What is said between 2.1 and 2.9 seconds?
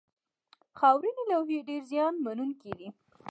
منونکې دي.